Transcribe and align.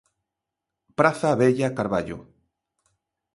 Praza 0.97 1.31
Vella 1.39 1.69
Carballo. 1.77 2.17